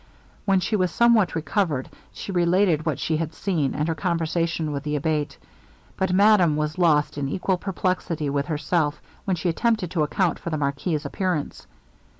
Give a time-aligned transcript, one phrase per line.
[0.45, 4.81] When she was somewhat recovered, she related what she had seen, and her conversation with
[4.81, 5.37] the Abate.
[5.95, 10.49] But madame was lost in equal perplexity with herself, when she attempted to account for
[10.49, 11.67] the marquis's appearance.